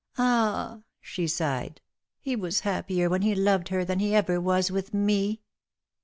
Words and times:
''Ah!" 0.17 0.81
she 0.99 1.25
sighed^ 1.25 1.77
"he 2.19 2.35
was 2.35 2.61
happier 2.61 3.07
when 3.07 3.21
he 3.21 3.35
loved 3.35 3.69
her 3.69 3.85
than 3.85 3.99
he 3.99 4.15
ever 4.15 4.41
was 4.41 4.71
with 4.71 4.95
me." 4.95 5.43